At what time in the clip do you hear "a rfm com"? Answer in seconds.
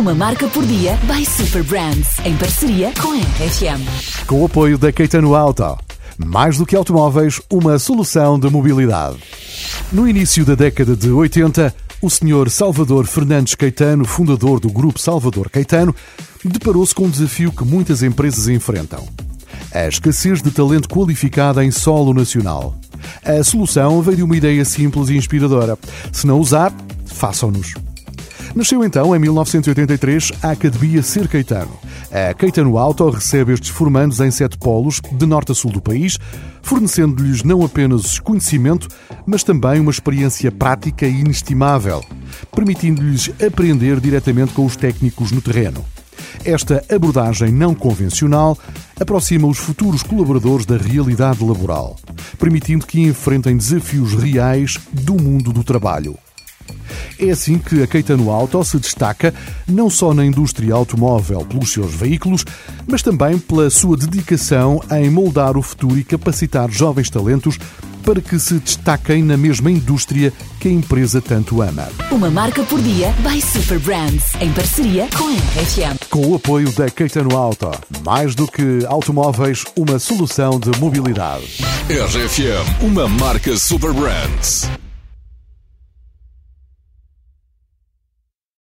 3.12-4.40, 75.28-76.26